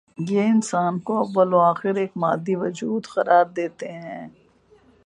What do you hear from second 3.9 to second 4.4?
ہیں۔